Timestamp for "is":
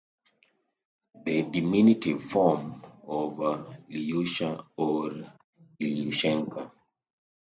3.03-3.93